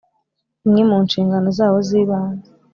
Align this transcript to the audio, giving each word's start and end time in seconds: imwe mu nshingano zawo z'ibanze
imwe 0.65 0.81
mu 0.89 0.97
nshingano 1.05 1.47
zawo 1.57 1.77
z'ibanze 1.87 2.49